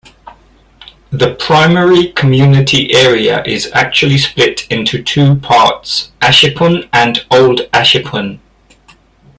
[1.11, 8.39] The primary community area is actually split into two parts, Ashippun and Old Ashippun.